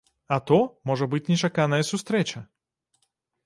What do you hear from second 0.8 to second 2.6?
можа быць нечаканая сустрэча.